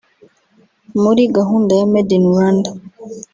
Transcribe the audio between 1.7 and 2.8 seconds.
ya Made in Rwanda